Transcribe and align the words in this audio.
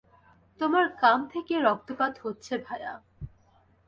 তোমার 0.59 0.85
কান 1.01 1.19
থেকে 1.27 1.53
রক্তপাত 1.59 2.13
হচ্ছে 2.23 2.53
ভায়া। 2.57 2.93